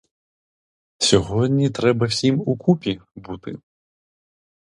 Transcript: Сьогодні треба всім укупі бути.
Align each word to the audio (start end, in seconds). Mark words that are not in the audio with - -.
Сьогодні 0.97 1.69
треба 1.69 2.05
всім 2.05 2.43
укупі 2.45 3.01
бути. 3.15 3.57